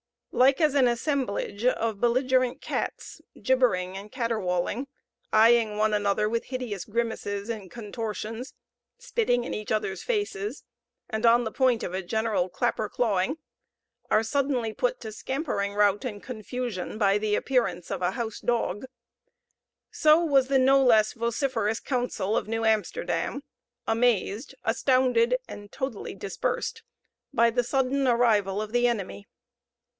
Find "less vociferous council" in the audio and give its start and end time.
20.83-22.35